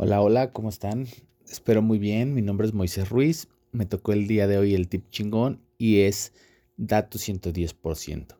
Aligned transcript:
Hola, 0.00 0.22
hola, 0.22 0.52
¿cómo 0.52 0.68
están? 0.68 1.08
Espero 1.50 1.82
muy 1.82 1.98
bien. 1.98 2.32
Mi 2.32 2.40
nombre 2.40 2.68
es 2.68 2.72
Moisés 2.72 3.08
Ruiz. 3.08 3.48
Me 3.72 3.84
tocó 3.84 4.12
el 4.12 4.28
día 4.28 4.46
de 4.46 4.56
hoy 4.56 4.76
el 4.76 4.86
tip 4.86 5.10
chingón 5.10 5.60
y 5.76 6.02
es 6.02 6.32
dar 6.76 7.10
tu 7.10 7.18
110%. 7.18 8.36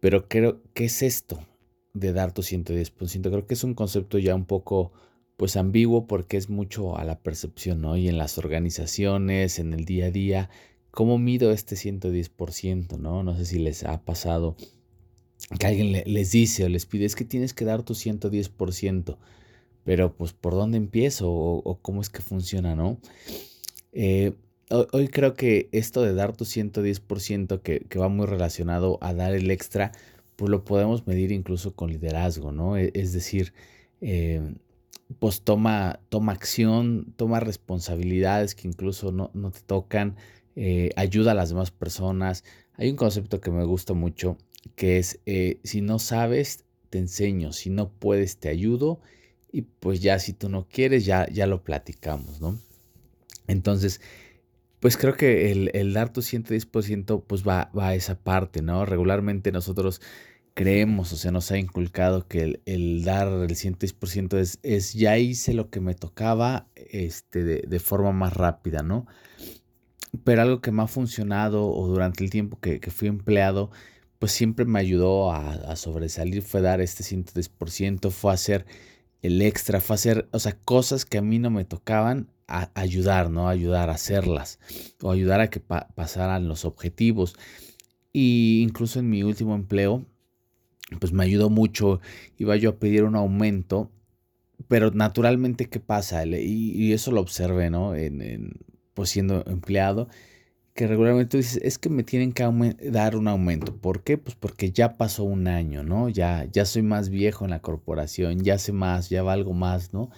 Pero 0.00 0.28
creo, 0.30 0.62
¿qué 0.72 0.86
es 0.86 1.02
esto 1.02 1.46
de 1.92 2.14
dar 2.14 2.32
tu 2.32 2.40
110%? 2.40 3.20
Creo 3.20 3.46
que 3.46 3.52
es 3.52 3.64
un 3.64 3.74
concepto 3.74 4.16
ya 4.16 4.34
un 4.34 4.46
poco 4.46 4.92
pues 5.36 5.58
ambiguo 5.58 6.06
porque 6.06 6.38
es 6.38 6.48
mucho 6.48 6.96
a 6.96 7.04
la 7.04 7.18
percepción, 7.18 7.82
¿no? 7.82 7.98
Y 7.98 8.08
en 8.08 8.16
las 8.16 8.38
organizaciones, 8.38 9.58
en 9.58 9.74
el 9.74 9.84
día 9.84 10.06
a 10.06 10.10
día, 10.10 10.48
¿cómo 10.90 11.18
mido 11.18 11.52
este 11.52 11.76
110%, 11.76 12.98
¿no? 12.98 13.22
No 13.22 13.36
sé 13.36 13.44
si 13.44 13.58
les 13.58 13.84
ha 13.84 14.06
pasado 14.06 14.56
que 15.60 15.66
alguien 15.66 16.02
les 16.06 16.30
dice 16.30 16.64
o 16.64 16.68
les 16.70 16.86
pide, 16.86 17.04
es 17.04 17.14
que 17.14 17.26
tienes 17.26 17.52
que 17.52 17.66
dar 17.66 17.82
tu 17.82 17.92
110% 17.92 19.18
pero 19.84 20.14
pues 20.14 20.32
por 20.32 20.52
dónde 20.54 20.76
empiezo 20.76 21.30
o, 21.30 21.78
cómo 21.80 22.00
es 22.00 22.10
que 22.10 22.20
funciona, 22.20 22.74
¿no? 22.74 22.98
Eh, 23.92 24.34
hoy, 24.70 25.08
creo 25.08 25.34
que 25.34 25.68
esto 25.72 26.02
de 26.02 26.14
dar 26.14 26.36
tu 26.36 26.44
110% 26.44 27.62
que, 27.62 27.80
que 27.80 27.98
va 27.98 28.08
muy 28.08 28.26
relacionado 28.26 28.98
a 29.00 29.14
dar 29.14 29.34
el 29.34 29.50
extra, 29.50 29.92
pues 30.36 30.50
lo 30.50 30.64
podemos 30.64 31.06
medir 31.06 31.32
incluso 31.32 31.74
con 31.74 31.90
liderazgo, 31.90 32.52
¿no? 32.52 32.76
E, 32.76 32.90
es 32.94 33.12
decir, 33.12 33.54
eh, 34.00 34.42
pues 35.18 35.40
toma, 35.40 36.00
toma 36.10 36.32
acción, 36.32 37.14
toma 37.16 37.40
responsabilidades 37.40 38.54
que 38.54 38.68
incluso 38.68 39.10
no, 39.10 39.30
te 39.50 39.60
tocan, 39.60 40.16
eh, 40.54 40.90
ayuda 40.96 41.32
a 41.32 41.34
las 41.34 41.48
demás 41.48 41.70
personas. 41.70 42.44
Hay 42.74 42.90
un 42.90 42.96
concepto 42.96 43.40
que 43.40 43.50
me 43.50 43.64
gusta 43.64 43.94
mucho 43.94 44.36
que 44.76 44.98
es, 44.98 45.20
si 45.64 45.80
no 45.80 45.98
sabes, 45.98 46.64
te 46.90 46.98
enseño, 46.98 47.52
si 47.52 47.70
no 47.70 47.90
puedes, 47.90 48.38
te 48.38 48.48
ayudo 48.48 49.00
y 49.50 49.62
pues 49.62 50.00
ya 50.00 50.18
si 50.18 50.32
tú 50.32 50.48
no 50.48 50.66
quieres, 50.68 51.04
ya, 51.04 51.28
ya 51.28 51.46
lo 51.46 51.62
platicamos, 51.62 52.40
¿no? 52.40 52.58
Entonces, 53.46 54.00
pues 54.80 54.96
creo 54.96 55.16
que 55.16 55.50
el, 55.50 55.92
dar 55.92 56.12
tu 56.12 56.20
110% 56.20 57.24
pues 57.26 57.46
va, 57.46 57.70
va, 57.76 57.88
a 57.88 57.94
esa 57.94 58.18
parte, 58.18 58.62
¿no? 58.62 58.84
Regularmente 58.84 59.50
nosotros 59.52 60.00
creemos, 60.54 61.12
o 61.12 61.16
sea, 61.16 61.30
nos 61.30 61.50
ha 61.50 61.58
inculcado 61.58 62.26
que 62.26 62.60
el, 62.64 63.04
dar 63.04 63.28
el 63.28 63.50
110% 63.50 64.38
es, 64.38 64.58
es 64.62 64.92
ya 64.94 65.16
hice 65.18 65.54
lo 65.54 65.70
que 65.70 65.80
me 65.80 65.94
tocaba 65.94 66.68
este, 66.74 67.44
de, 67.44 67.80
forma 67.80 68.12
más 68.12 68.34
rápida, 68.34 68.82
¿no? 68.82 69.06
Pero 70.24 70.42
algo 70.42 70.60
que 70.60 70.72
me 70.72 70.82
ha 70.82 70.86
funcionado 70.86 71.68
o 71.68 71.86
durante 71.86 72.24
el 72.24 72.30
tiempo 72.30 72.58
que, 72.60 72.80
fui 72.90 73.08
empleado, 73.08 73.70
pues 74.18 74.32
siempre 74.32 74.64
me 74.64 74.80
ayudó 74.80 75.30
a, 75.30 75.52
a 75.52 75.76
sobresalir, 75.76 76.42
fue 76.42 76.60
dar 76.60 76.80
este 76.80 77.04
110%, 77.04 78.10
fue 78.10 78.32
hacer 78.32 78.66
el 79.22 79.42
extra, 79.42 79.80
fue 79.80 79.94
hacer, 79.94 80.28
o 80.32 80.38
sea, 80.38 80.56
cosas 80.64 81.04
que 81.04 81.18
a 81.18 81.22
mí 81.22 81.38
no 81.38 81.50
me 81.50 81.64
tocaban, 81.64 82.28
a 82.48 82.70
ayudar, 82.74 83.30
¿no? 83.30 83.48
Ayudar 83.48 83.90
a 83.90 83.94
hacerlas 83.94 84.58
o 85.02 85.12
ayudar 85.12 85.40
a 85.40 85.50
que 85.50 85.60
pasaran 85.60 86.48
los 86.48 86.64
objetivos. 86.64 87.36
Y 88.12 88.62
incluso 88.62 88.98
en 88.98 89.10
mi 89.10 89.22
último 89.22 89.54
empleo, 89.54 90.06
pues 90.98 91.12
me 91.12 91.24
ayudó 91.24 91.50
mucho, 91.50 92.00
iba 92.38 92.56
yo 92.56 92.70
a 92.70 92.76
pedir 92.78 93.04
un 93.04 93.16
aumento, 93.16 93.90
pero 94.66 94.90
naturalmente, 94.90 95.68
¿qué 95.68 95.78
pasa? 95.78 96.24
Y, 96.24 96.92
eso 96.92 97.12
lo 97.12 97.20
observé, 97.20 97.68
¿no? 97.70 97.94
En, 97.94 98.52
pues 98.94 99.10
siendo 99.10 99.44
empleado, 99.46 100.08
que 100.78 100.86
regularmente 100.86 101.38
dices, 101.38 101.60
es 101.64 101.76
que 101.76 101.88
me 101.88 102.04
tienen 102.04 102.32
que 102.32 102.44
dar 102.92 103.16
un 103.16 103.26
aumento. 103.26 103.74
¿Por 103.74 104.04
qué? 104.04 104.16
Pues 104.16 104.36
porque 104.36 104.70
ya 104.70 104.96
pasó 104.96 105.24
un 105.24 105.48
año, 105.48 105.82
¿no? 105.82 106.08
Ya, 106.08 106.46
ya 106.52 106.64
soy 106.64 106.82
más 106.82 107.08
viejo 107.08 107.44
en 107.44 107.50
la 107.50 107.60
corporación, 107.60 108.44
ya 108.44 108.58
sé 108.58 108.70
más, 108.70 109.10
ya 109.10 109.24
valgo 109.24 109.54
más, 109.54 109.92
¿no? 109.92 110.08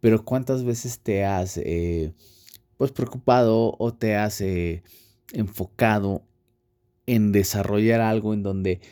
Pero 0.00 0.22
¿cuántas 0.22 0.64
veces 0.64 0.98
te 1.00 1.24
has, 1.24 1.56
eh, 1.56 2.12
pues, 2.76 2.92
preocupado 2.92 3.74
o 3.78 3.94
te 3.94 4.14
has 4.14 4.42
eh, 4.42 4.82
enfocado 5.32 6.26
en 7.06 7.32
desarrollar 7.32 8.02
algo 8.02 8.34
en 8.34 8.42
donde 8.42 8.82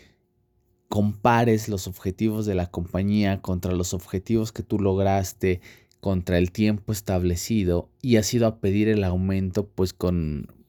compares 0.89 1.69
los 1.69 1.87
objetivos 1.87 2.47
de 2.47 2.55
la 2.55 2.71
compañía 2.71 3.43
contra 3.43 3.73
los 3.73 3.93
objetivos 3.93 4.53
que 4.53 4.63
tú 4.63 4.79
lograste, 4.79 5.61
contra 6.01 6.39
el 6.39 6.51
tiempo 6.51 6.93
establecido 6.93 7.91
y 8.01 8.17
has 8.17 8.33
ido 8.33 8.47
a 8.47 8.59
pedir 8.59 8.89
el 8.89 9.05
aumento 9.05 9.69
pues 9.69 9.93
con 9.93 10.60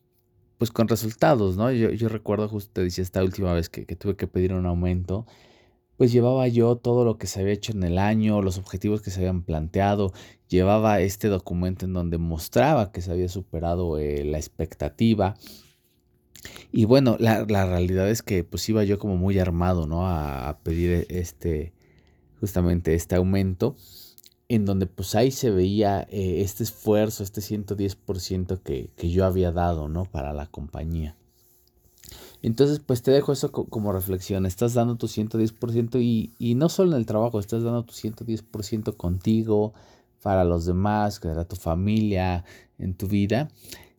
pues 0.61 0.69
con 0.69 0.87
resultados, 0.87 1.57
¿no? 1.57 1.71
Yo, 1.71 1.89
yo 1.89 2.07
recuerdo 2.07 2.47
justo, 2.47 2.69
te 2.73 2.83
decía, 2.83 3.01
esta 3.01 3.23
última 3.23 3.51
vez 3.51 3.67
que, 3.67 3.83
tuve 3.95 4.15
que 4.15 4.27
pedir 4.27 4.53
un 4.53 4.67
aumento, 4.67 5.25
pues 5.97 6.11
llevaba 6.11 6.47
yo 6.49 6.75
todo 6.75 7.03
lo 7.03 7.17
que 7.17 7.25
se 7.25 7.39
había 7.39 7.53
hecho 7.53 7.71
en 7.71 7.81
el 7.81 7.97
año, 7.97 8.43
los 8.43 8.59
objetivos 8.59 9.01
que 9.01 9.09
se 9.09 9.21
habían 9.21 9.41
planteado, 9.41 10.13
llevaba 10.49 10.99
este 11.01 11.29
documento 11.29 11.85
en 11.87 11.93
donde 11.93 12.19
mostraba 12.19 12.91
que 12.91 13.01
se 13.01 13.11
había 13.11 13.27
superado 13.27 13.97
eh, 13.97 14.23
la 14.23 14.37
expectativa. 14.37 15.33
Y 16.71 16.85
bueno, 16.85 17.17
la, 17.19 17.43
realidad 17.43 18.07
es 18.07 18.21
que 18.21 18.43
pues 18.43 18.69
iba 18.69 18.83
yo 18.83 18.99
como 18.99 19.17
muy 19.17 19.39
armado, 19.39 19.87
¿no? 19.87 20.05
A, 20.05 20.47
a 20.47 20.59
pedir 20.59 21.07
este, 21.09 21.73
justamente 22.39 22.93
este 22.93 23.15
aumento 23.15 23.77
en 24.55 24.65
donde 24.65 24.85
pues 24.85 25.15
ahí 25.15 25.31
se 25.31 25.49
veía 25.49 26.01
eh, 26.09 26.41
este 26.41 26.63
esfuerzo, 26.63 27.23
este 27.23 27.39
110% 27.39 28.59
que, 28.61 28.89
que 28.97 29.09
yo 29.09 29.25
había 29.25 29.53
dado, 29.53 29.87
¿no? 29.87 30.03
Para 30.03 30.33
la 30.33 30.45
compañía. 30.47 31.15
Entonces, 32.41 32.79
pues 32.79 33.01
te 33.01 33.11
dejo 33.11 33.31
eso 33.31 33.53
como 33.53 33.93
reflexión. 33.93 34.45
Estás 34.45 34.73
dando 34.73 34.97
tu 34.97 35.07
110% 35.07 36.01
y, 36.01 36.33
y 36.37 36.55
no 36.55 36.67
solo 36.67 36.91
en 36.91 36.97
el 36.97 37.05
trabajo, 37.05 37.39
estás 37.39 37.63
dando 37.63 37.85
tu 37.85 37.93
110% 37.93 38.97
contigo, 38.97 39.73
para 40.21 40.43
los 40.43 40.65
demás, 40.65 41.21
para 41.21 41.45
tu 41.45 41.55
familia, 41.55 42.43
en 42.77 42.93
tu 42.93 43.07
vida. 43.07 43.47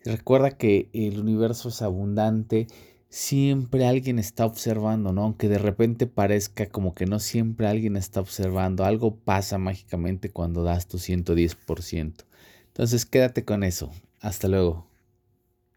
Recuerda 0.05 0.51
que 0.51 0.91
el 0.93 1.19
universo 1.19 1.71
es 1.71 1.81
abundante 1.81 2.67
siempre 3.13 3.87
alguien 3.87 4.19
está 4.19 4.47
observando, 4.47 5.13
¿no? 5.13 5.25
Aunque 5.25 5.49
de 5.51 5.59
repente 5.59 6.07
parezca 6.07 6.67
como 6.67 6.95
que 6.95 7.05
no 7.05 7.21
siempre 7.21 7.67
alguien 7.67 7.97
está 7.97 8.21
observando, 8.21 8.85
algo 8.85 9.17
pasa 9.17 9.59
mágicamente 9.59 10.31
cuando 10.31 10.65
das 10.65 10.89
tu 10.89 10.99
110%. 10.99 12.25
Entonces 12.69 13.05
quédate 13.05 13.45
con 13.45 13.65
eso. 13.65 13.91
Hasta 14.21 14.49
luego. 14.49 14.92